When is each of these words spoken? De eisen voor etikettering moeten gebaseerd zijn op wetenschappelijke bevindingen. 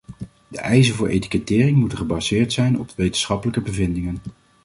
De 0.47 0.57
eisen 0.57 0.95
voor 0.95 1.07
etikettering 1.07 1.77
moeten 1.77 1.97
gebaseerd 1.97 2.53
zijn 2.53 2.79
op 2.79 2.91
wetenschappelijke 2.95 3.61
bevindingen. 3.61 4.17